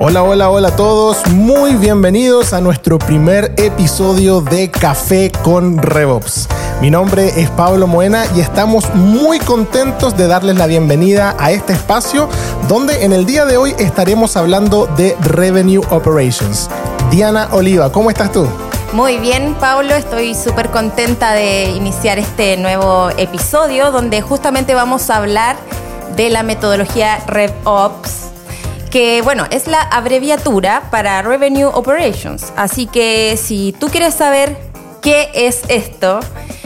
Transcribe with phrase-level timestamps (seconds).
[0.00, 1.26] Hola, hola, hola a todos.
[1.26, 6.46] Muy bienvenidos a nuestro primer episodio de Café con RevOps.
[6.80, 11.72] Mi nombre es Pablo Moena y estamos muy contentos de darles la bienvenida a este
[11.72, 12.28] espacio
[12.68, 16.70] donde en el día de hoy estaremos hablando de Revenue Operations.
[17.10, 18.46] Diana Oliva, ¿cómo estás tú?
[18.92, 25.16] Muy bien, Pablo, estoy súper contenta de iniciar este nuevo episodio donde justamente vamos a
[25.16, 25.56] hablar
[26.14, 28.28] de la metodología RevOps
[28.88, 32.52] que bueno, es la abreviatura para Revenue Operations.
[32.56, 34.56] Así que si tú quieres saber
[35.02, 36.20] qué es esto,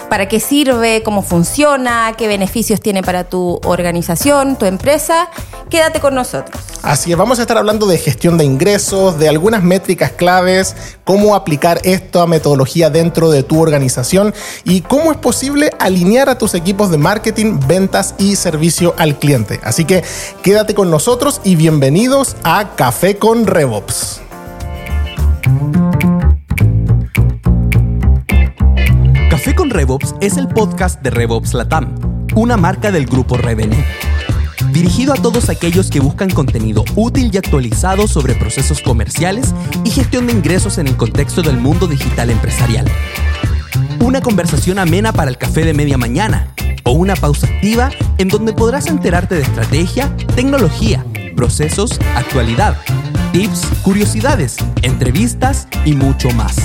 [0.09, 5.29] para qué sirve, cómo funciona, qué beneficios tiene para tu organización, tu empresa,
[5.71, 6.63] quédate con nosotros.
[6.83, 11.35] Así es, vamos a estar hablando de gestión de ingresos, de algunas métricas claves, cómo
[11.35, 14.35] aplicar esta metodología dentro de tu organización
[14.65, 19.61] y cómo es posible alinear a tus equipos de marketing, ventas y servicio al cliente.
[19.63, 20.03] Así que
[20.43, 24.21] quédate con nosotros y bienvenidos a Café con RevOps.
[29.73, 31.95] RevOps es el podcast de RevOps Latam,
[32.35, 33.83] una marca del grupo Revenue
[34.73, 40.27] dirigido a todos aquellos que buscan contenido útil y actualizado sobre procesos comerciales y gestión
[40.27, 42.87] de ingresos en el contexto del mundo digital empresarial.
[44.01, 46.49] Una conversación amena para el café de media mañana
[46.85, 51.05] o una pausa activa en donde podrás enterarte de estrategia, tecnología,
[51.37, 52.77] procesos, actualidad,
[53.33, 56.57] tips, curiosidades, entrevistas y mucho más.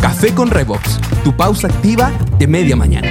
[0.00, 3.08] Café con Revox, tu pausa activa de media mañana.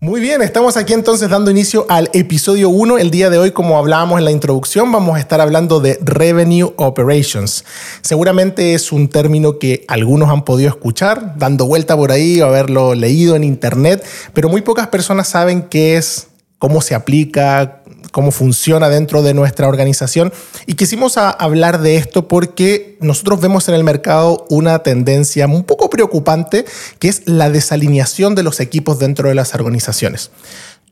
[0.00, 2.98] Muy bien, estamos aquí entonces dando inicio al episodio 1.
[2.98, 6.72] El día de hoy, como hablábamos en la introducción, vamos a estar hablando de Revenue
[6.76, 7.64] Operations.
[8.00, 12.96] Seguramente es un término que algunos han podido escuchar, dando vuelta por ahí o haberlo
[12.96, 16.26] leído en internet, pero muy pocas personas saben qué es,
[16.58, 17.81] cómo se aplica,
[18.12, 20.32] cómo funciona dentro de nuestra organización.
[20.66, 25.90] Y quisimos hablar de esto porque nosotros vemos en el mercado una tendencia un poco
[25.90, 26.64] preocupante,
[27.00, 30.30] que es la desalineación de los equipos dentro de las organizaciones.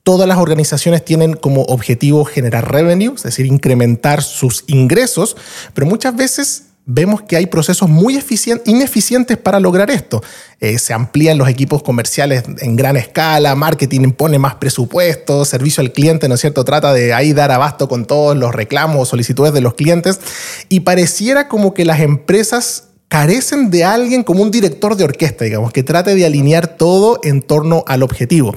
[0.02, 5.36] Todas las organizaciones tienen como objetivo generar revenue, es decir, incrementar sus ingresos,
[5.74, 8.20] pero muchas veces vemos que hay procesos muy
[8.64, 10.22] ineficientes para lograr esto.
[10.58, 15.92] Eh, se amplían los equipos comerciales en gran escala, marketing pone más presupuesto, servicio al
[15.92, 16.64] cliente, ¿no es cierto?
[16.64, 20.20] Trata de ahí dar abasto con todos los reclamos o solicitudes de los clientes
[20.68, 25.72] y pareciera como que las empresas carecen de alguien como un director de orquesta, digamos,
[25.72, 28.54] que trate de alinear todo en torno al objetivo.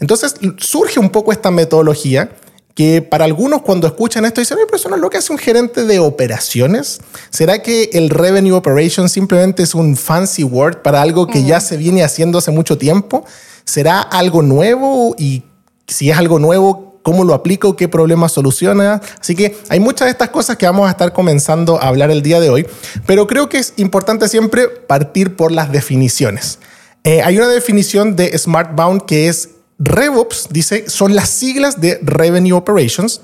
[0.00, 2.30] Entonces surge un poco esta metodología
[2.74, 5.38] que para algunos cuando escuchan esto dicen, pero eso no es lo que hace un
[5.38, 7.00] gerente de operaciones.
[7.30, 11.76] ¿Será que el revenue operation simplemente es un fancy word para algo que ya se
[11.76, 13.24] viene haciendo hace mucho tiempo?
[13.64, 15.14] ¿Será algo nuevo?
[15.18, 15.42] Y
[15.86, 17.76] si es algo nuevo, ¿cómo lo aplico?
[17.76, 19.00] ¿Qué problema soluciona?
[19.20, 22.22] Así que hay muchas de estas cosas que vamos a estar comenzando a hablar el
[22.22, 22.66] día de hoy,
[23.06, 26.58] pero creo que es importante siempre partir por las definiciones.
[27.04, 29.50] Eh, hay una definición de SmartBound que es
[29.84, 33.20] RevOps, dice, son las siglas de Revenue Operations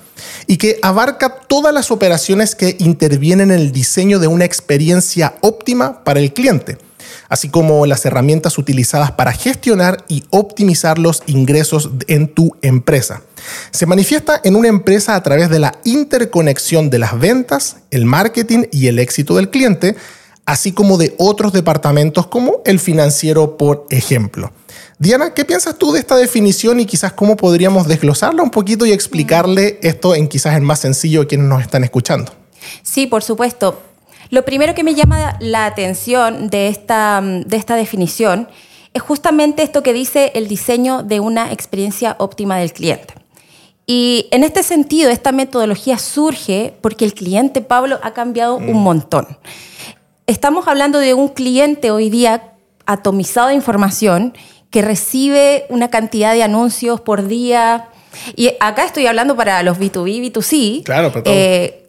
[0.49, 6.03] y que abarca todas las operaciones que intervienen en el diseño de una experiencia óptima
[6.03, 6.77] para el cliente,
[7.29, 13.23] así como las herramientas utilizadas para gestionar y optimizar los ingresos en tu empresa.
[13.71, 18.65] Se manifiesta en una empresa a través de la interconexión de las ventas, el marketing
[18.73, 19.95] y el éxito del cliente,
[20.45, 24.51] así como de otros departamentos como el financiero, por ejemplo.
[25.00, 28.91] Diana, ¿qué piensas tú de esta definición y quizás cómo podríamos desglosarla un poquito y
[28.91, 32.32] explicarle esto en quizás en más sencillo a quienes nos están escuchando?
[32.82, 33.81] Sí, por supuesto.
[34.31, 38.48] Lo primero que me llama la atención de esta, de esta definición
[38.92, 43.15] es justamente esto que dice el diseño de una experiencia óptima del cliente.
[43.86, 48.82] Y en este sentido, esta metodología surge porque el cliente, Pablo, ha cambiado un mm.
[48.82, 49.38] montón.
[50.26, 52.54] Estamos hablando de un cliente hoy día
[52.84, 54.34] atomizado de información
[54.71, 57.89] que recibe una cantidad de anuncios por día.
[58.37, 60.83] Y acá estoy hablando para los B2B, B2C.
[60.84, 61.89] Claro, pero eh,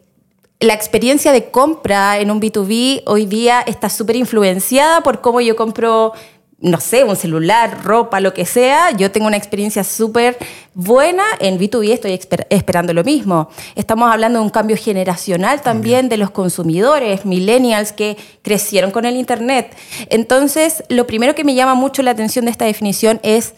[0.60, 5.56] la experiencia de compra en un B2B hoy día está súper influenciada por cómo yo
[5.56, 6.12] compro
[6.60, 10.36] no sé, un celular, ropa, lo que sea, yo tengo una experiencia súper
[10.74, 11.24] buena.
[11.38, 12.20] En B2B estoy
[12.50, 13.48] esperando lo mismo.
[13.76, 19.16] Estamos hablando de un cambio generacional también de los consumidores, millennials que crecieron con el
[19.16, 19.74] Internet.
[20.10, 23.54] Entonces, lo primero que me llama mucho la atención de esta definición es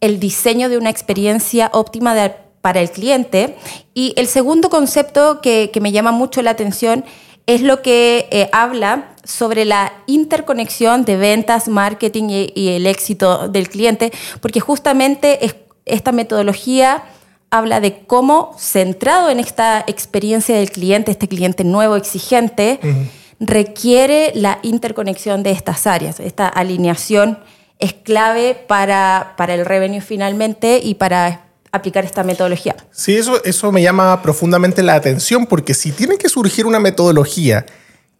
[0.00, 2.14] el diseño de una experiencia óptima
[2.62, 3.56] para el cliente.
[3.94, 7.10] Y el segundo concepto que, que me llama mucho la atención es
[7.60, 14.12] lo que eh, habla sobre la interconexión de ventas, marketing y, el éxito del cliente,
[14.40, 15.38] porque justamente
[15.84, 17.02] esta metodología
[17.50, 22.78] habla de cómo, centrado en esta experiencia del cliente, este cliente nuevo, exigente,
[23.40, 26.20] requiere la interconexión de estas áreas.
[26.20, 27.38] Esta alineación
[27.80, 32.76] es clave para, para el revenue finalmente y para aplicar esta metodología.
[32.90, 37.66] Sí, eso, eso me llama profundamente la atención porque si tiene que surgir una metodología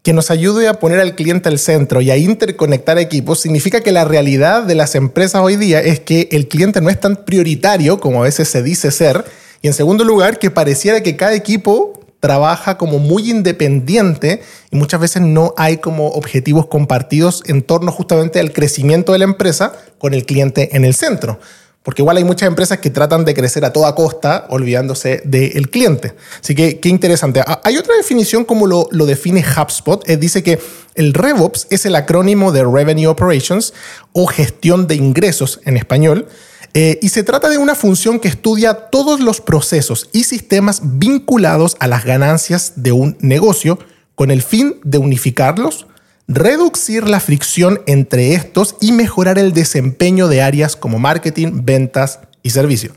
[0.02, 3.92] que nos ayude a poner al cliente al centro y a interconectar equipos, significa que
[3.92, 8.00] la realidad de las empresas hoy día es que el cliente no es tan prioritario
[8.00, 9.24] como a veces se dice ser.
[9.60, 15.00] Y en segundo lugar, que pareciera que cada equipo trabaja como muy independiente y muchas
[15.00, 20.14] veces no hay como objetivos compartidos en torno justamente al crecimiento de la empresa con
[20.14, 21.40] el cliente en el centro.
[21.82, 26.14] Porque igual hay muchas empresas que tratan de crecer a toda costa olvidándose del cliente.
[26.42, 27.42] Así que qué interesante.
[27.46, 30.06] Ah, hay otra definición como lo, define HubSpot.
[30.08, 30.60] Eh, dice que
[30.94, 33.72] el RevOps es el acrónimo de Revenue Operations
[34.12, 36.28] o gestión de ingresos en español.
[36.74, 41.76] Eh, y se trata de una función que estudia todos los procesos y sistemas vinculados
[41.80, 43.78] a las ganancias de un negocio
[44.14, 45.86] con el fin de unificarlos,
[46.30, 52.50] reducir la fricción entre estos y mejorar el desempeño de áreas como marketing, ventas y
[52.50, 52.92] servicio.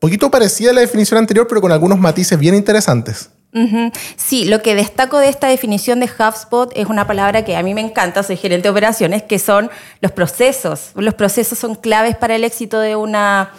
[0.00, 3.30] Poquito parecida a la definición anterior, pero con algunos matices bien interesantes.
[4.16, 7.72] Sí, lo que destaco de esta definición de HubSpot es una palabra que a mí
[7.72, 9.70] me encanta, soy gerente de operaciones, que son
[10.00, 10.90] los procesos.
[10.96, 13.52] Los procesos son claves para el éxito de una,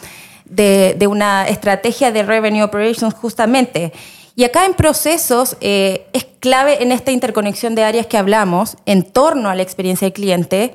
[0.43, 3.93] de, de una estrategia de revenue operations justamente.
[4.35, 9.03] Y acá en procesos eh, es clave en esta interconexión de áreas que hablamos en
[9.03, 10.73] torno a la experiencia del cliente.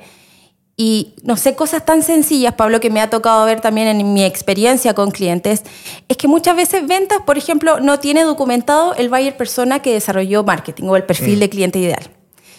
[0.75, 4.23] Y no sé, cosas tan sencillas, Pablo, que me ha tocado ver también en mi
[4.23, 5.61] experiencia con clientes,
[6.07, 10.43] es que muchas veces ventas, por ejemplo, no tiene documentado el buyer persona que desarrolló
[10.43, 11.39] marketing o el perfil mm.
[11.39, 12.09] de cliente ideal.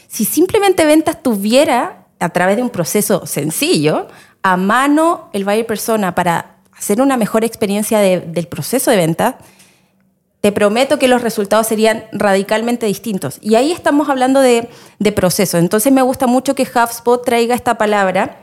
[0.06, 4.06] Si simplemente ventas tuviera, a través de un proceso sencillo,
[4.44, 9.38] a mano el buyer persona para hacer una mejor experiencia del proceso de venta,
[10.42, 13.38] te prometo que los resultados serían radicalmente distintos.
[13.40, 14.68] Y ahí estamos hablando de,
[15.14, 15.60] procesos.
[15.60, 18.38] Entonces me gusta mucho que HubSpot traiga esta palabra.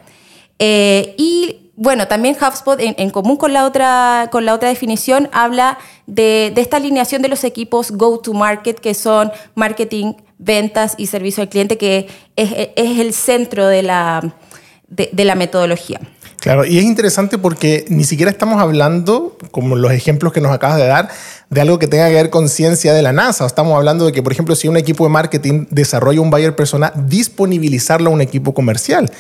[0.60, 5.78] Eh, y bueno, también HubSpot, en, común con la, otra, con la otra definición, habla
[6.08, 11.78] de, esta alineación de los equipos go-to-market, que son marketing, ventas y servicio al cliente,
[11.78, 12.08] que
[12.38, 14.34] es, el centro de la,
[14.88, 16.00] de la metodología.
[16.40, 20.78] Claro, y es interesante porque ni siquiera estamos hablando, como los ejemplos que nos acabas
[20.78, 21.10] de dar,
[21.50, 23.46] de algo que tenga que ver con ciencia de la NASA.
[23.46, 26.94] Estamos hablando de que, por ejemplo, si un equipo de marketing desarrolla un buyer persona,
[26.96, 29.12] disponibilizarlo a un equipo comercial.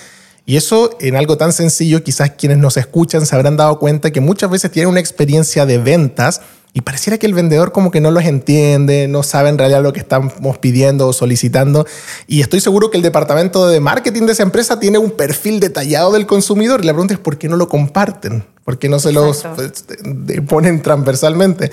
[0.45, 4.21] Y eso en algo tan sencillo, quizás quienes nos escuchan se habrán dado cuenta que
[4.21, 6.41] muchas veces tienen una experiencia de ventas
[6.79, 9.91] y pareciera que el vendedor como que no los entiende, no sabe en realidad lo
[9.91, 11.85] que estamos pidiendo o solicitando.
[12.25, 16.13] Y estoy seguro que el departamento de marketing de esa empresa tiene un perfil detallado
[16.13, 16.79] del consumidor.
[16.81, 19.83] Y la pregunta es por qué no lo comparten, por qué no se los pues,
[20.47, 21.69] ponen transversalmente.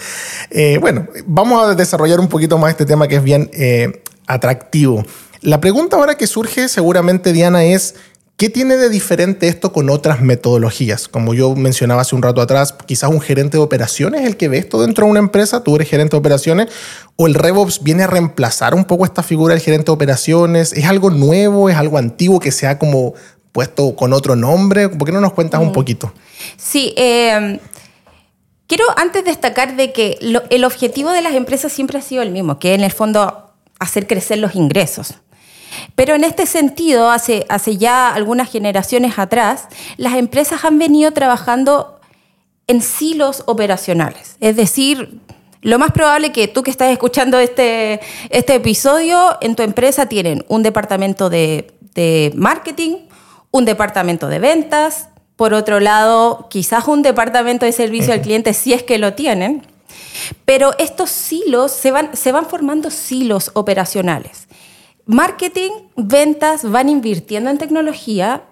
[0.50, 5.04] Eh, bueno, vamos a desarrollar un poquito más este tema que es bien eh, atractivo.
[5.40, 7.94] La pregunta ahora que surge seguramente, Diana, es
[8.36, 11.08] ¿Qué tiene de diferente esto con otras metodologías?
[11.08, 14.48] Como yo mencionaba hace un rato atrás, quizás un gerente de operaciones es el que
[14.48, 16.68] ve esto dentro de una empresa, tú eres gerente de operaciones,
[17.16, 20.84] o el RevOps viene a reemplazar un poco esta figura del gerente de operaciones, ¿es
[20.84, 23.14] algo nuevo, es algo antiguo que se ha como
[23.52, 24.90] puesto con otro nombre?
[24.90, 25.72] ¿Por qué no nos cuentas un mm.
[25.72, 26.12] poquito?
[26.58, 27.58] Sí, eh,
[28.66, 30.18] quiero antes destacar de que
[30.50, 34.06] el objetivo de las empresas siempre ha sido el mismo, que en el fondo hacer
[34.06, 35.14] crecer los ingresos.
[35.94, 39.66] Pero en este sentido, hace, hace ya algunas generaciones atrás,
[39.96, 42.00] las empresas han venido trabajando
[42.66, 44.36] en silos operacionales.
[44.40, 45.20] Es decir,
[45.62, 50.44] lo más probable que tú que estás escuchando este, este episodio, en tu empresa tienen
[50.48, 53.08] un departamento de, de marketing,
[53.50, 58.72] un departamento de ventas, por otro lado, quizás un departamento de servicio al cliente si
[58.72, 59.66] es que lo tienen.
[60.44, 64.46] Pero estos silos se van, se van formando silos operacionales
[65.06, 68.42] marketing, ventas van invirtiendo en tecnología,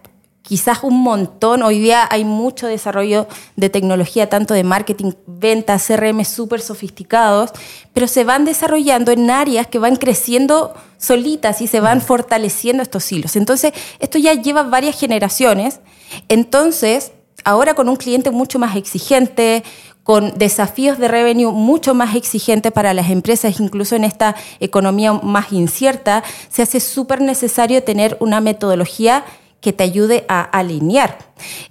[0.42, 1.62] quizás un montón.
[1.62, 7.50] Hoy día hay mucho desarrollo de tecnología, tanto de marketing, ventas, CRM súper sofisticados,
[7.92, 13.10] pero se van desarrollando en áreas que van creciendo solitas y se van fortaleciendo estos
[13.10, 13.36] hilos.
[13.36, 15.80] Entonces, esto ya lleva varias generaciones.
[16.28, 17.12] Entonces,
[17.44, 19.64] ahora con un cliente mucho más exigente,
[20.04, 25.52] con desafíos de revenue mucho más exigentes para las empresas, incluso en esta economía más
[25.52, 29.24] incierta, se hace súper necesario tener una metodología
[29.62, 31.18] que te ayude a alinear.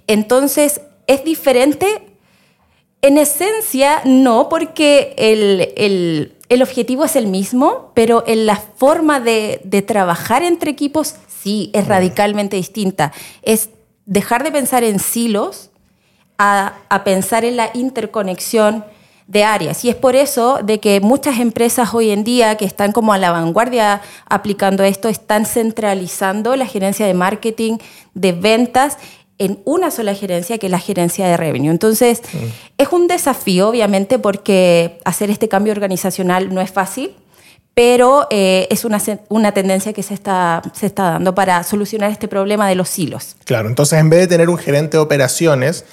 [0.08, 1.86] Entonces, ¿es diferente?
[3.02, 9.82] En esencia, no, porque el, objetivo es el mismo, pero en la forma de, de
[9.82, 13.12] trabajar entre equipos sí es radicalmente distinta.
[13.42, 13.70] Es
[14.06, 15.70] dejar de pensar en silos
[16.38, 16.74] a,
[17.04, 18.84] pensar en la interconexión
[19.26, 19.84] de áreas.
[19.84, 23.18] Y es por eso de que muchas empresas hoy en día que están como a
[23.18, 27.78] la vanguardia aplicando esto, están centralizando la gerencia de marketing,
[28.14, 28.98] de ventas
[29.38, 31.70] en una sola gerencia, que es la gerencia de revenue.
[31.70, 32.36] Entonces, mm.
[32.78, 37.16] es un desafío, obviamente, porque hacer este cambio organizacional no es fácil,
[37.74, 42.28] pero eh, es una, una, tendencia que se está, se está dando para solucionar este
[42.28, 43.34] problema de los hilos.
[43.44, 45.84] Claro, entonces en vez de tener un gerente de operaciones,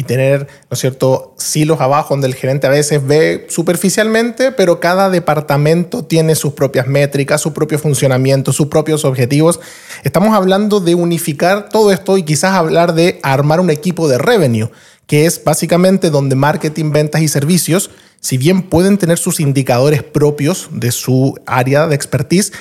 [0.00, 4.80] y tener, ¿no es cierto?, silos abajo donde el gerente a veces ve superficialmente, pero
[4.80, 9.60] cada departamento tiene sus propias métricas, su propio funcionamiento, sus propios objetivos.
[10.02, 14.70] Estamos hablando de unificar todo esto y quizás hablar de armar un equipo de revenue,
[15.06, 17.90] que es básicamente donde marketing, ventas y servicios,
[18.20, 22.54] si bien pueden tener sus indicadores propios de su área de expertise,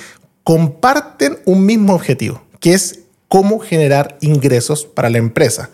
[0.43, 5.69] comparten un mismo objetivo, que es cómo generar ingresos para la empresa.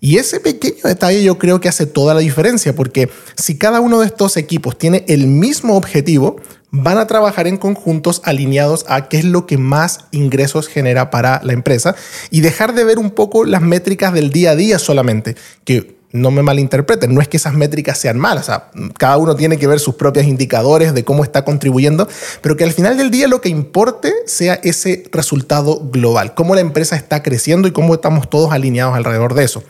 [0.00, 4.00] Y ese pequeño detalle yo creo que hace toda la diferencia, porque si cada uno
[4.00, 6.36] de estos equipos tiene el mismo objetivo,
[6.70, 11.40] van a trabajar en conjuntos alineados a qué es lo que más ingresos genera para
[11.44, 11.94] la empresa
[12.30, 16.30] y dejar de ver un poco las métricas del día a día solamente, que no
[16.30, 18.50] me malinterpreten, no es que esas métricas sean malas,
[18.98, 22.08] cada uno tiene que ver sus propios indicadores de cómo está contribuyendo,
[22.40, 26.60] pero que al final del día lo que importe sea ese resultado global, cómo la
[26.60, 29.62] empresa está creciendo y cómo estamos todos alineados alrededor de eso.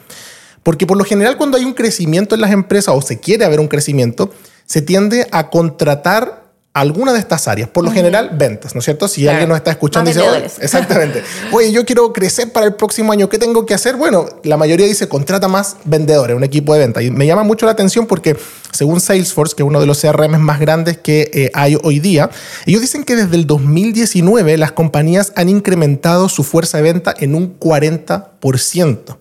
[0.63, 3.61] Porque por lo general cuando hay un crecimiento en las empresas o se quiere haber
[3.61, 4.31] un crecimiento,
[4.67, 6.40] se tiende a contratar
[6.73, 9.09] alguna de estas áreas, por lo general ventas, ¿no es cierto?
[9.09, 10.23] Si alguien nos está escuchando dice,
[10.61, 13.97] exactamente, oye, yo quiero crecer para el próximo año, ¿qué tengo que hacer?
[13.97, 17.03] Bueno, la mayoría dice, contrata más vendedores, un equipo de venta.
[17.03, 18.37] Y me llama mucho la atención porque
[18.73, 22.31] según Salesforce, que es uno de los CRM más grandes que eh, hay hoy día,
[22.67, 27.35] ellos dicen que desde el 2019 las compañías han incrementado su fuerza de venta en
[27.35, 29.17] un 40%.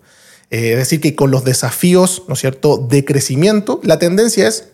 [0.51, 4.65] Eh, es decir, que con los desafíos, ¿no es cierto?, de crecimiento, la tendencia es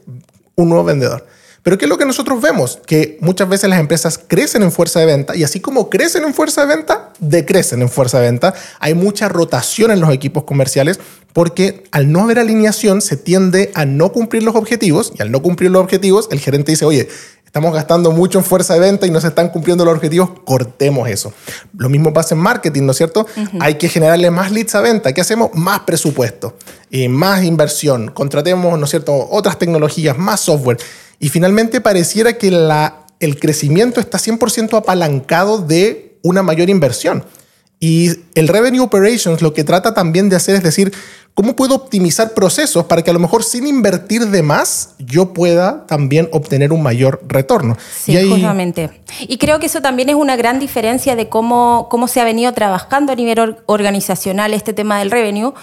[0.56, 1.26] un nuevo vendedor.
[1.66, 2.80] Pero ¿qué es lo que nosotros vemos?
[2.86, 6.32] Que muchas veces las empresas crecen en fuerza de venta y así como crecen en
[6.32, 8.54] fuerza de venta, decrecen en fuerza de venta.
[8.80, 11.00] Hay mucha rotación en los equipos comerciales
[11.34, 15.42] porque al no haber alineación se tiende a no cumplir los objetivos y al no
[15.42, 17.08] cumplir los objetivos el gerente dice, oye,
[17.44, 21.10] estamos gastando mucho en fuerza de venta y no se están cumpliendo los objetivos, cortemos
[21.10, 21.34] eso.
[21.76, 23.26] Lo mismo pasa en marketing, ¿no es cierto?
[23.60, 25.14] Hay que generarle más leads a venta.
[25.14, 25.50] ¿Qué hacemos?
[25.56, 26.58] Más presupuesto,
[26.92, 30.78] y más inversión, contratemos, ¿no es cierto?, otras tecnologías, más software.
[31.20, 37.24] Y finalmente pareciera que la, el crecimiento está 100% apalancado de una mayor inversión.
[37.80, 40.94] Y el Revenue Operations lo que trata también de hacer es decir,
[41.34, 45.86] ¿cómo puedo optimizar procesos para que a lo mejor sin invertir de más yo pueda
[45.86, 47.78] también obtener un mayor retorno?
[47.94, 48.90] Sí, y justamente.
[49.20, 52.54] Y creo que eso también es una gran diferencia de cómo, cómo se ha venido
[52.54, 55.54] trabajando a nivel organizacional este tema del revenue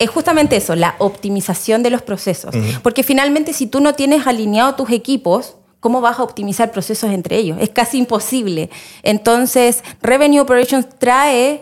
[0.00, 2.54] es justamente eso, la optimización de los procesos.
[2.82, 7.36] Porque finalmente si tú no tienes alineado tus equipos, ¿cómo vas a optimizar procesos entre
[7.36, 7.58] ellos?
[7.60, 8.70] Es casi imposible.
[9.02, 11.60] Entonces, Revenue Operations trae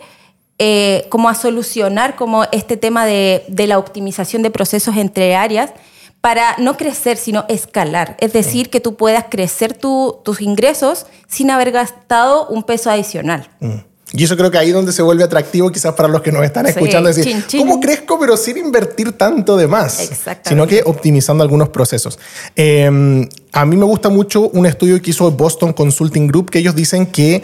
[0.61, 5.73] eh, como a solucionar como este tema de, la optimización de procesos entre áreas
[6.21, 8.17] para no crecer, sino escalar.
[8.21, 13.49] Es decir, que tú puedas crecer tus ingresos sin haber gastado un peso adicional.
[14.13, 16.43] Y eso creo que ahí es donde se vuelve atractivo quizás para los que nos
[16.43, 20.11] están escuchando decir, ¿cómo crezco pero sin invertir tanto de más?
[20.47, 22.19] Sino que optimizando algunos procesos.
[22.57, 26.75] Em, a mí me gusta mucho un estudio que hizo Boston Consulting Group que ellos
[26.75, 27.43] dicen que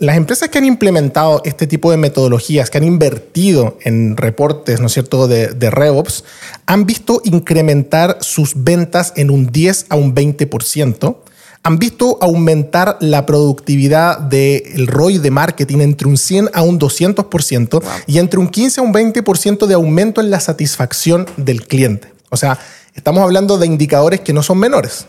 [0.00, 4.86] las empresas que han implementado este tipo de metodologías, que han invertido en reportes, ¿no
[4.86, 6.24] es cierto?, de, de RevOps,
[6.64, 11.16] han visto incrementar sus ventas en un 10 a un 20%,
[11.62, 17.82] han visto aumentar la productividad del ROI de marketing entre un 100 a un 200%
[18.06, 22.12] y entre un 15 a un 20% de aumento en la satisfacción del cliente.
[22.30, 22.58] O sea,
[22.94, 25.06] estamos hablando de indicadores que no son menores.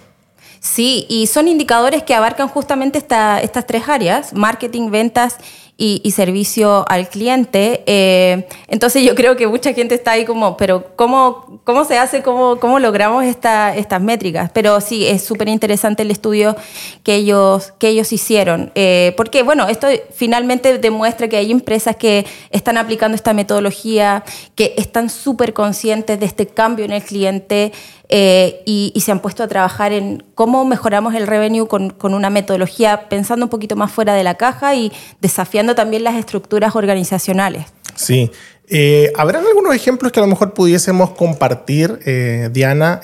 [0.59, 5.37] Sí, y son indicadores que abarcan justamente estas tres áreas, marketing, ventas
[5.83, 7.83] y, servicio al cliente.
[7.87, 12.21] Eh, entonces yo creo que mucha gente está ahí como, pero ¿cómo, cómo se hace?
[12.21, 14.51] ¿Cómo, cómo logramos esta, estas métricas?
[14.53, 16.55] Pero sí, es súper interesante el estudio
[17.03, 18.71] que ellos, que ellos hicieron.
[18.75, 24.23] Eh, porque, bueno, esto finalmente demuestra que hay empresas que están aplicando esta metodología,
[24.53, 27.71] que están súper conscientes de este cambio en el cliente.
[28.13, 32.29] Eh, y, se han puesto a trabajar en cómo mejoramos el revenue con, con, una
[32.29, 37.65] metodología pensando un poquito más fuera de la caja y desafiando también las estructuras organizacionales.
[37.95, 38.31] Sí.
[38.67, 43.01] Eh, ¿Habrán algunos ejemplos que a lo mejor pudiésemos compartir, eh, Diana?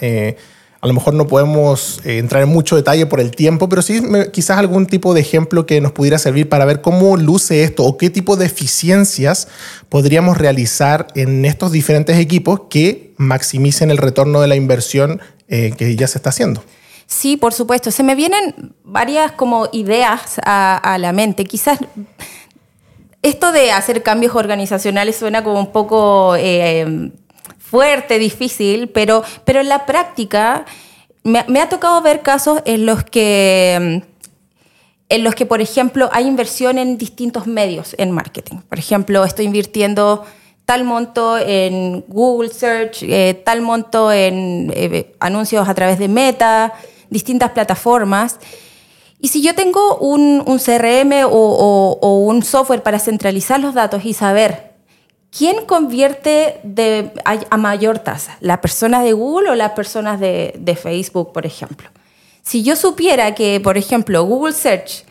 [0.79, 3.99] a lo mejor no podemos entrar en mucho detalle por el tiempo, pero sí
[4.31, 7.97] quizás algún tipo de ejemplo que nos pudiera servir para ver cómo luce esto o
[7.97, 9.47] qué tipo de eficiencias
[9.89, 15.19] podríamos realizar en estos diferentes equipos que maximicen el retorno de la inversión
[15.49, 16.63] eh, que ya se está haciendo.
[17.07, 17.89] Sí, por supuesto.
[17.89, 21.45] Se me vienen varias como ideas a, la mente.
[21.45, 21.79] Quizás
[23.21, 27.11] esto de hacer cambios organizacionales suena como un poco eh,
[27.59, 30.65] fuerte, difícil, pero, pero en la práctica
[31.23, 34.03] me, ha tocado ver casos en los que
[35.09, 38.57] en los que, por ejemplo, hay inversión en distintos medios en marketing.
[38.67, 40.25] Por ejemplo, estoy invirtiendo
[40.65, 46.73] tal monto en Google Search, eh, tal monto en eh, anuncios a través de Meta,
[47.09, 48.37] distintas plataformas.
[49.19, 54.73] Y si yo tengo un, CRM o, un software para centralizar los datos y saber
[55.35, 60.75] quién convierte de, a, mayor tasa, las personas de Google o las personas de, de
[60.75, 61.89] Facebook, por ejemplo.
[62.43, 65.03] Si yo supiera que, por ejemplo, Google Search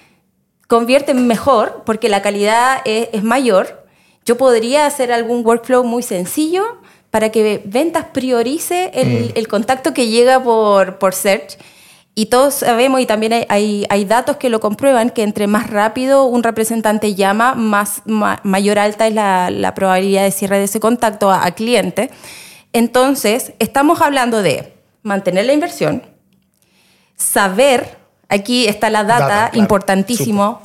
[0.68, 3.86] convierte mejor porque la calidad es, mayor,
[4.24, 6.64] yo podría hacer algún workflow muy sencillo
[7.10, 9.48] para que ventas priorice el, mm.
[9.48, 11.58] contacto que llega por, por search.
[12.18, 16.24] Y todos sabemos, y también hay, hay, datos que lo comprueban, que entre más rápido
[16.24, 21.30] un representante llama, más mayor alta es la, la, probabilidad de cierre de ese contacto
[21.30, 22.08] a, a cliente.
[22.72, 26.04] Entonces, estamos hablando de mantener la inversión,
[27.16, 27.98] saber,
[28.30, 30.62] aquí está la data, importantísimo,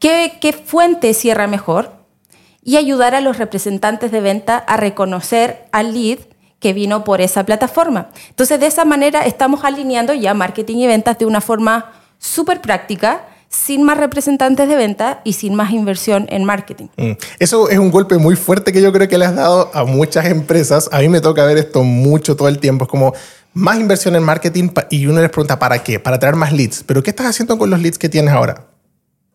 [0.00, 1.92] qué, qué fuente cierra mejor
[2.64, 6.18] y ayudar a los representantes de venta a reconocer al lead
[6.60, 8.10] que vino por esa plataforma.
[8.28, 13.22] Entonces, de esa manera estamos alineando ya marketing y ventas de una forma súper práctica,
[13.48, 16.86] sin más representantes de venta y sin más inversión en marketing.
[16.96, 17.12] Mm.
[17.40, 20.26] Eso es un golpe muy fuerte que yo creo que le has dado a muchas
[20.26, 20.88] empresas.
[20.92, 22.84] A mí me toca ver esto mucho todo el tiempo.
[22.84, 23.12] Es como,
[23.52, 25.98] más inversión en marketing y uno les pregunta, ¿para qué?
[25.98, 26.84] Para traer más leads.
[26.86, 28.69] Pero ¿qué estás haciendo con los leads que tienes ahora?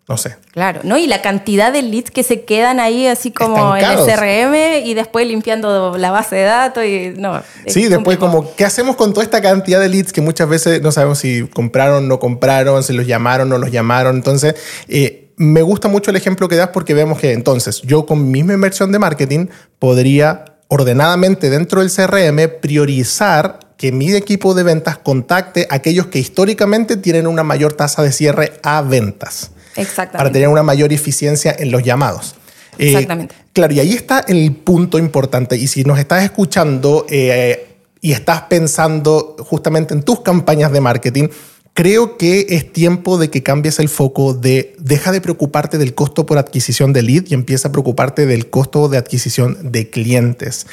[0.07, 0.35] No sé.
[0.51, 0.99] Claro, ¿no?
[0.99, 4.93] Y la cantidad de leads que se quedan ahí así como en el CRM y
[4.93, 7.41] después limpiando la base de datos y no.
[7.65, 10.91] Sí, después como, ¿qué hacemos con toda esta cantidad de leads que muchas veces no
[10.91, 14.15] sabemos si compraron, no compraron, si los llamaron, no los llamaron?
[14.15, 14.53] Entonces,
[14.87, 18.39] eh, me gusta mucho el ejemplo que das porque vemos que entonces yo con mi
[18.39, 19.47] misma inversión de marketing
[19.79, 26.19] podría ordenadamente dentro del CRM priorizar que mi equipo de ventas contacte a aquellos que
[26.19, 29.51] históricamente tienen una mayor tasa de cierre a ventas.
[29.75, 30.17] Exactamente.
[30.17, 32.35] Para tener una mayor eficiencia en los llamados.
[32.77, 33.35] Eh, Exactamente.
[33.53, 35.57] claro, y ahí está el punto importante.
[35.57, 37.67] Y si nos estás escuchando eh,
[38.01, 41.27] y estás pensando justamente en tus campañas de marketing,
[41.73, 46.25] creo que es tiempo de que cambies el foco de deja de preocuparte del costo
[46.25, 50.67] por adquisición de lead y empieza a preocuparte del costo de adquisición de clientes.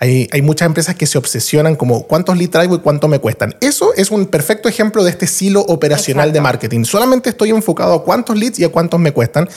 [0.00, 3.56] Hay, muchas empresas que se obsesionan como cuántos leads traigo y cuánto me cuestan.
[3.60, 6.84] Eso es un perfecto ejemplo de este silo operacional de marketing.
[6.84, 9.48] Solamente estoy enfocado a cuántos leads y a cuántos me cuestan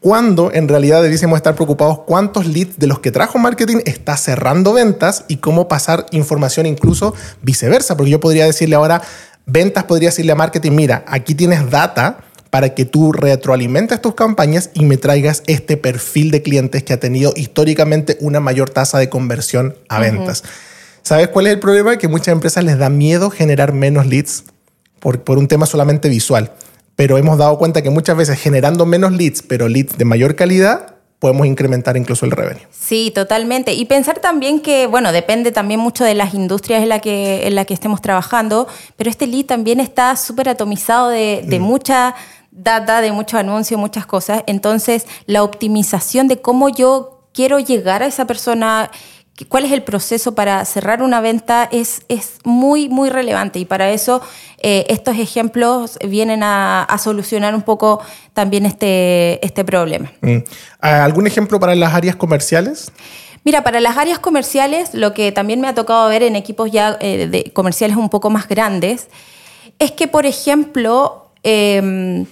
[0.00, 4.74] cuando en realidad debiésemos estar preocupados cuántos leads de los que trajo marketing está cerrando
[4.74, 9.00] ventas y cómo pasar información incluso viceversa, porque yo podría decirle ahora,
[9.46, 12.18] ventas podría decirle a marketing, mira, aquí tienes data
[12.54, 17.00] para que tú retroalimentes tus campañas y me traigas este perfil de clientes que ha
[17.00, 20.44] tenido históricamente una mayor tasa de conversión a ventas.
[21.02, 21.96] ¿Sabes cuál es el problema?
[21.96, 24.44] Que muchas empresas les da miedo generar menos leads
[25.00, 26.52] por, por un tema solamente visual.
[26.94, 30.94] Pero hemos dado cuenta que muchas veces generando menos leads, pero leads de mayor calidad,
[31.24, 32.60] podemos incrementar incluso el revenue.
[32.70, 33.72] Sí, totalmente.
[33.72, 37.54] Y pensar también que, bueno, depende también mucho de las industrias en la que, en
[37.54, 41.62] la que estemos trabajando, pero este lead también está súper atomizado de, de mm.
[41.62, 42.14] mucha
[42.54, 44.42] data, de mucho anuncio, muchas cosas.
[44.46, 48.90] Entonces, la optimización de cómo yo quiero llegar a esa persona,
[49.48, 53.58] cuál es el proceso para cerrar una venta es, es muy, muy relevante.
[53.58, 54.22] Y para eso
[54.62, 58.00] eh, estos ejemplos vienen a, solucionar un poco
[58.32, 60.12] también este, este problema.
[60.20, 60.38] Mm.
[60.80, 62.92] ¿Algún ejemplo para las áreas comerciales?
[63.44, 66.96] Mira, para las áreas comerciales, lo que también me ha tocado ver en equipos ya
[67.00, 69.08] eh, de comerciales un poco más grandes,
[69.78, 72.24] es que, por ejemplo, em,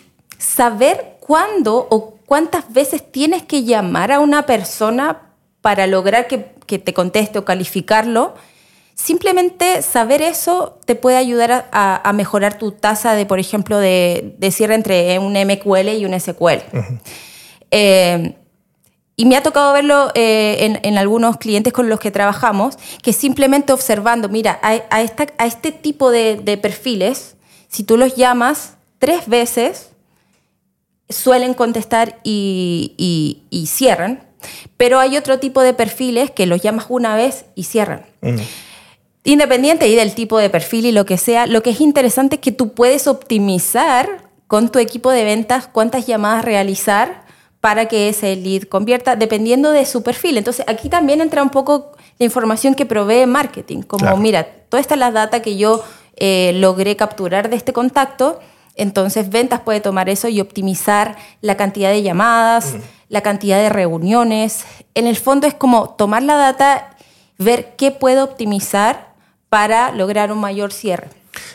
[0.43, 6.95] saber cuándo o cuántas veces tienes que llamar a una persona para lograr que, te
[6.95, 8.35] conteste o calificarlo.
[8.95, 14.75] Simplemente saber eso te puede ayudar a, mejorar tu tasa de, por ejemplo, de, cierre
[14.75, 16.63] entre un MQL y un SQL.
[17.75, 18.37] Eh,
[19.17, 23.73] y me ha tocado verlo eh, en, algunos clientes con los que trabajamos, que simplemente
[23.73, 27.37] observando, mira, a, este tipo de, de, perfiles,
[27.69, 29.92] si tú los llamas tres veces,
[31.13, 34.25] suelen contestar y, cierran,
[34.77, 38.05] pero hay otro tipo de perfiles que los llamas una vez y cierran.
[39.25, 42.41] Independiente y del tipo de perfil y lo que sea, lo que es interesante es
[42.43, 47.23] que tú puedes optimizar con tu equipo de ventas cuántas llamadas realizar
[47.61, 50.37] para que ese lead convierta, dependiendo de su perfil.
[50.37, 54.95] Entonces, aquí también entra un poco la información que provee marketing, como mira, toda esta
[54.95, 55.85] es la data que yo
[56.17, 58.41] eh, logré capturar de este contacto.
[58.75, 62.75] Entonces, ventas puede tomar eso y optimizar la cantidad de llamadas,
[63.09, 64.65] la cantidad de reuniones.
[64.95, 66.97] En el fondo es como tomar la data,
[67.39, 69.13] ver qué puedo optimizar
[69.49, 71.09] para lograr un mayor cierre.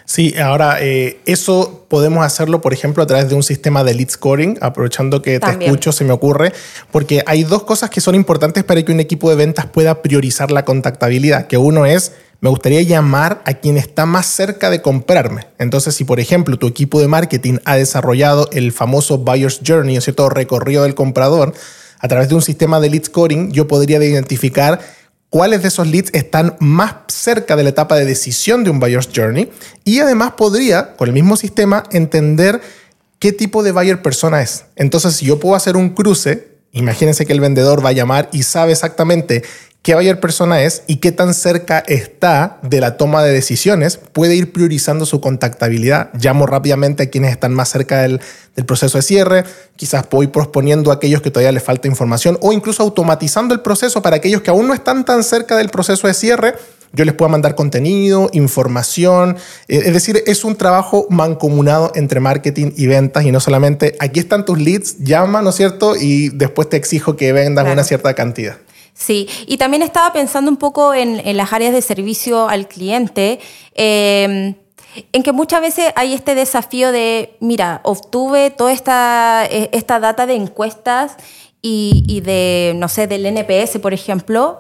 [0.06, 4.10] Sí, ahora eh, eso podemos hacerlo, por ejemplo, a través de un sistema de lead
[4.10, 6.54] scoring, aprovechando que te escucho, se me ocurre,
[6.92, 10.50] porque hay dos cosas que son importantes para que un equipo de ventas pueda priorizar
[10.50, 15.48] la contactabilidad, que uno es me gustaría llamar a quien está más cerca de comprarme.
[15.58, 20.30] Entonces, si por ejemplo tu equipo de marketing ha desarrollado el famoso Buyer's Journey, ¿cierto?
[20.30, 21.54] Recorrido del comprador,
[22.00, 24.80] a través de un sistema de lead scoring, yo podría identificar
[25.30, 29.10] cuáles de esos leads están más cerca de la etapa de decisión de un Buyer's
[29.14, 29.50] Journey
[29.84, 32.62] y además podría, con el mismo sistema, entender
[33.20, 34.66] qué tipo de buyer persona es.
[34.76, 38.44] Entonces, si yo puedo hacer un cruce, imagínense que el vendedor va a llamar y
[38.44, 39.44] sabe exactamente
[39.88, 44.36] qué buyer persona es y qué tan cerca está de la toma de decisiones, puede
[44.36, 46.10] ir priorizando su contactabilidad.
[46.20, 48.20] Llamo rápidamente a quienes están más cerca del,
[48.66, 49.46] proceso de cierre,
[49.78, 54.02] quizás voy proponiendo a aquellos que todavía les falta información o incluso automatizando el proceso
[54.02, 56.56] para aquellos que aún no están tan cerca del proceso de cierre.
[56.92, 59.38] Yo les puedo mandar contenido, información.
[59.70, 64.20] Eh, es decir, es un trabajo mancomunado entre marketing y ventas y no solamente aquí
[64.20, 65.96] están tus leads, llama, ¿no es cierto?
[65.96, 68.58] Y después te exijo que vendas una cierta cantidad.
[68.98, 73.40] Sí, y también estaba pensando un poco en, las áreas de servicio al cliente.
[73.76, 74.56] Em,
[75.14, 80.26] en que muchas veces hay este desafío de, mira, obtuve toda esta, e, esta data
[80.26, 81.16] de encuestas
[81.62, 84.58] y, de, no sé, del NPS, por ejemplo.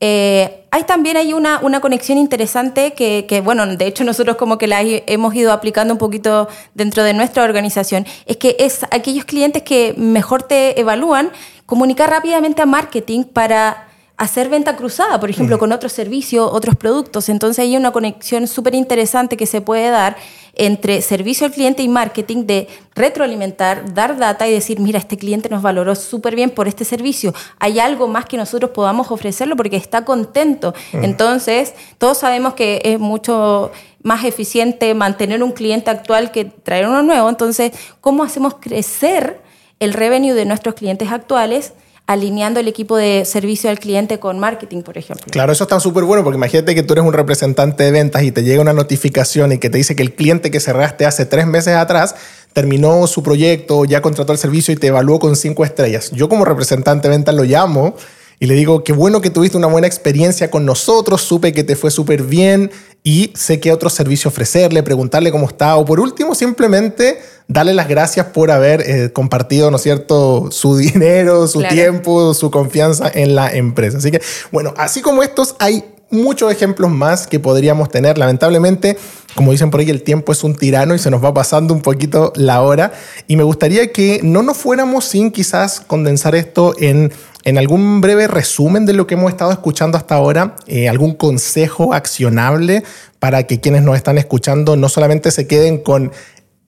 [0.00, 4.58] Eh, hay también hay una, una conexión interesante que, que, bueno, de hecho nosotros como
[4.58, 9.24] que la hemos ido aplicando un poquito dentro de nuestra organización, es que es aquellos
[9.24, 11.32] clientes que mejor te evalúan
[11.68, 17.28] comunicar rápidamente a marketing para hacer venta cruzada, por ejemplo, con otros servicios, otros productos.
[17.28, 20.16] Entonces hay una conexión súper interesante que se puede dar
[20.54, 25.50] entre servicio al cliente y marketing de retroalimentar, dar data y decir, mira, este cliente
[25.50, 27.34] nos valoró súper bien por este servicio.
[27.58, 30.72] Hay algo más que nosotros podamos ofrecerlo porque está contento.
[30.94, 37.02] Entonces, todos sabemos que es mucho más eficiente mantener un cliente actual que traer uno
[37.02, 37.28] nuevo.
[37.28, 39.46] Entonces, ¿cómo hacemos crecer
[39.80, 41.72] el revenue de nuestros clientes actuales?
[42.08, 45.26] alineando el equipo de servicio al cliente con marketing, por ejemplo.
[45.30, 48.32] Claro, eso está súper bueno porque imagínate que tú eres un representante de ventas y
[48.32, 51.46] te llega una notificación y que te dice que el cliente que cerraste hace tres
[51.46, 52.14] meses atrás
[52.54, 56.10] terminó su proyecto, ya contrató el servicio y te evaluó con cinco estrellas.
[56.12, 57.94] Yo como representante de ventas lo llamo
[58.40, 61.76] y le digo, qué bueno que tuviste una buena experiencia con nosotros, supe que te
[61.76, 62.70] fue súper bien
[63.08, 67.88] y sé qué otro servicio ofrecerle, preguntarle cómo está o por último simplemente darle las
[67.88, 73.34] gracias por haber eh, compartido, ¿no es cierto?, su dinero, su tiempo, su confianza en
[73.34, 73.96] la empresa.
[73.96, 74.20] Así que,
[74.52, 78.18] bueno, así como estos hay muchos ejemplos más que podríamos tener.
[78.18, 78.98] Lamentablemente,
[79.34, 81.80] como dicen por ahí, el tiempo es un tirano y se nos va pasando un
[81.80, 82.92] poquito la hora.
[83.26, 87.10] Y me gustaría que no nos fuéramos sin quizás condensar esto en,
[87.48, 91.94] en algún breve resumen de lo que hemos estado escuchando hasta ahora, eh, algún consejo
[91.94, 92.82] accionable
[93.18, 96.12] para que quienes nos están escuchando no solamente se queden con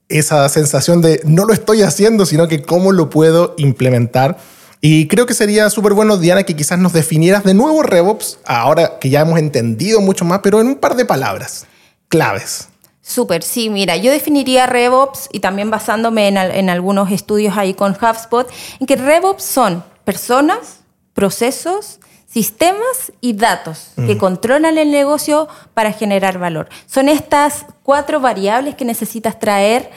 [0.09, 4.39] esa sensación de no lo estoy haciendo, sino que cómo lo puedo implementar
[4.81, 8.99] y creo que sería súper bueno, Diana, que quizás nos definieras de nuevo RevOps, ahora
[8.99, 11.67] que ya hemos entendido mucho más, pero en un par de palabras
[12.09, 12.69] claves.
[13.03, 18.49] Súper, sí, mira, yo definiría RevOps y también basándome en, algunos estudios ahí con HubSpot,
[18.79, 20.81] en que RevOps son personas,
[21.15, 26.69] procesos, sistemas y datos que controlan el negocio para generar valor.
[26.87, 29.91] Son estas cuatro variables que necesitas traer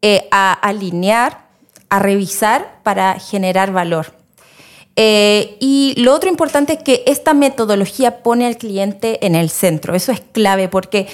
[0.00, 1.46] eh, a alinear
[1.88, 4.12] a revisar para generar valor.
[4.96, 9.94] Eh, y lo otro importante es que esta metodología pone al cliente en el centro.
[9.94, 11.06] Eso es clave porque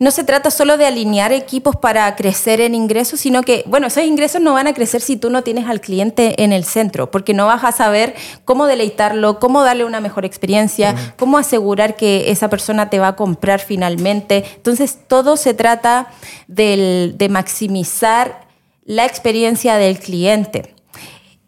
[0.00, 4.02] no se trata solo de alinear equipos para crecer en ingresos, sino que, bueno, esos
[4.02, 7.34] ingresos no van a crecer si tú no tienes al cliente en el centro, porque
[7.34, 8.14] no vas a saber
[8.46, 13.16] cómo deleitarlo, cómo darle una mejor experiencia, cómo asegurar que esa persona te va a
[13.16, 14.46] comprar finalmente.
[14.56, 16.10] Entonces, todo se trata
[16.48, 18.48] de maximizar
[18.86, 20.74] la experiencia del cliente.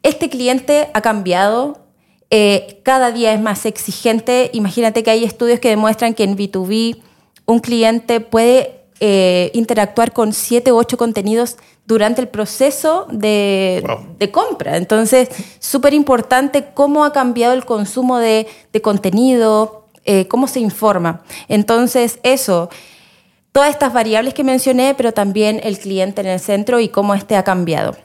[0.03, 1.87] Este cliente ha cambiado,
[2.29, 4.51] eh, cada día es más exigente.
[4.53, 7.01] Imagínate que hay estudios que demuestran que en B2B
[7.53, 13.83] un cliente puede eh, interactuar con siete u ocho contenidos durante el proceso de,
[14.33, 14.77] compra.
[14.77, 18.47] Entonces, súper importante cómo ha cambiado el consumo de,
[18.83, 21.23] contenido, eh, cómo se informa.
[21.49, 22.71] Entonces, eso
[23.53, 27.37] todas estas variables que mencioné, pero también el cliente en el centro y cómo este
[27.37, 27.97] ha cambiado.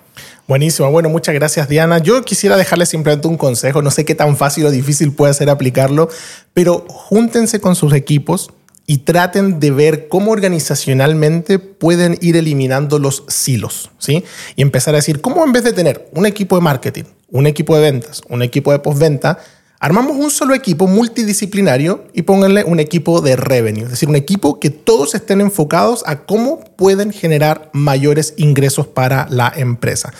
[0.47, 1.97] Buenísimo, bueno, muchas gracias Diana.
[1.97, 5.49] Yo quisiera dejarle simplemente un consejo, no sé qué tan fácil o difícil puede ser
[5.49, 6.09] aplicarlo,
[6.53, 8.51] pero júntense con sus equipos,
[8.89, 14.23] y traten de ver cómo organizacionalmente pueden ir eliminando los silos, ¿sí?
[14.55, 17.75] Y empezar a decir, ¿cómo en vez de tener un equipo de marketing, un equipo
[17.75, 19.39] de ventas, un equipo de postventa,
[19.79, 24.57] armamos un solo equipo multidisciplinario y pónganle un equipo de revenue, es decir, un equipo
[24.57, 30.13] que todos estén enfocados a cómo pueden generar mayores ingresos para la empresa.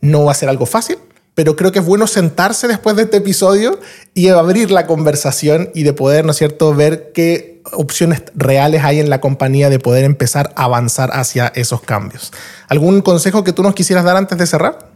[0.00, 0.98] No va a ser algo fácil,
[1.34, 3.80] pero creo que es bueno sentarse después de este episodio
[4.14, 9.10] y abrir la conversación y de poder, ¿no cierto?, ver qué opciones reales hay en
[9.10, 12.32] la compañía de poder empezar a avanzar hacia esos cambios.
[12.68, 14.90] ¿Algún consejo que tú nos quisieras dar antes de cerrar?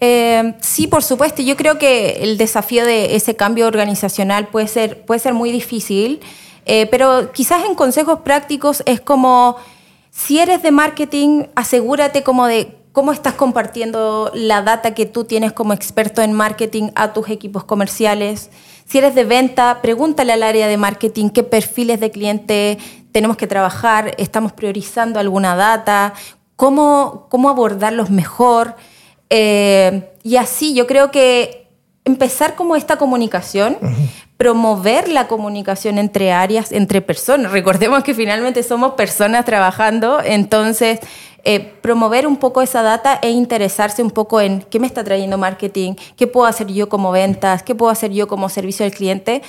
[0.00, 1.42] Eh, sí, por supuesto.
[1.42, 6.20] Yo creo que el desafío de ese cambio organizacional puede ser, puede ser muy difícil,
[6.66, 9.56] eh, pero quizás en consejos prácticos es como,
[10.10, 15.52] si eres de marketing, asegúrate como de cómo estás compartiendo la data que tú tienes
[15.52, 18.50] como experto en marketing a tus equipos comerciales.
[18.86, 22.78] Si eres de venta, pregúntale al área de marketing qué perfiles de cliente
[23.12, 26.14] tenemos que trabajar, estamos priorizando alguna data,
[26.56, 28.76] cómo, cómo abordarlos mejor.
[29.30, 31.63] Eh, y así yo creo que
[32.04, 33.78] empezar como esta comunicación,
[34.36, 37.52] promover la comunicación entre áreas, entre personas.
[37.52, 41.00] Recordemos que finalmente somos personas trabajando, entonces
[41.44, 45.38] eh, promover un poco esa data e interesarse un poco en qué me está trayendo
[45.38, 49.42] marketing, qué puedo hacer yo como ventas, qué puedo hacer yo como servicio al cliente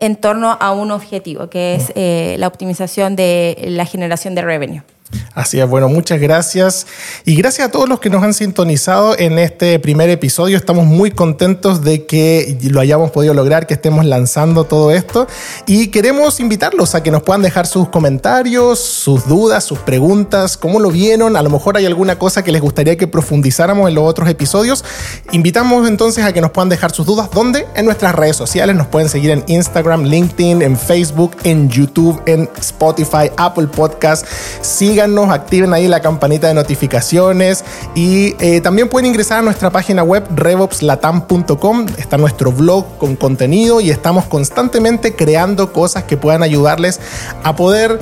[0.00, 4.82] en torno a un objetivo, que es eh, la optimización de la generación de revenue.
[5.32, 6.88] Así es, bueno, muchas gracias.
[7.24, 10.56] Y gracias a todos los que nos han sintonizado en este primer episodio.
[10.56, 15.28] Estamos muy contentos de que lo hayamos podido lograr, que estemos lanzando todo esto.
[15.66, 20.80] Y queremos invitarlos a que nos puedan dejar sus comentarios, sus dudas, sus preguntas, cómo
[20.80, 21.36] lo vieron.
[21.36, 24.84] A lo mejor hay alguna cosa que les gustaría que profundizáramos en los otros episodios.
[25.30, 27.30] Invitamos entonces a que nos puedan dejar sus dudas.
[27.32, 27.68] ¿Dónde?
[27.76, 28.74] En nuestras redes sociales.
[28.74, 34.26] Nos pueden seguir en Instagram, LinkedIn, en Facebook, en YouTube, en Spotify, Apple Podcast.
[34.60, 40.02] Sigan activen ahí la campanita de notificaciones y eh, también pueden ingresar a nuestra página
[40.02, 41.86] web revopslatam.com.
[41.98, 47.00] Está nuestro blog con contenido y estamos constantemente creando cosas que puedan ayudarles
[47.42, 48.00] a poder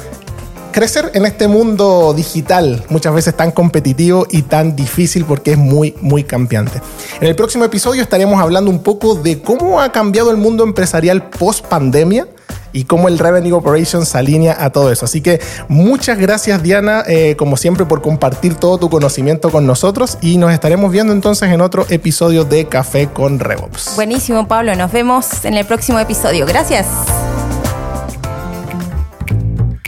[0.70, 5.94] crecer en este mundo digital, muchas veces tan competitivo y tan difícil porque es muy,
[6.00, 6.80] muy cambiante.
[7.20, 11.30] En el próximo episodio estaremos hablando un poco de cómo ha cambiado el mundo empresarial
[11.30, 12.28] post pandemia
[12.72, 15.04] y cómo el Revenue Operations se alinea a todo eso.
[15.04, 20.18] Así que muchas gracias Diana, eh, como siempre, por compartir todo tu conocimiento con nosotros
[20.20, 23.92] y nos estaremos viendo entonces en otro episodio de Café con RevOps.
[23.96, 26.46] Buenísimo Pablo, nos vemos en el próximo episodio.
[26.46, 26.86] Gracias.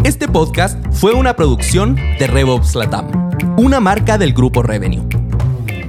[0.05, 5.20] Este podcast fue una producción de RevOps Latam, una marca del grupo Revenue.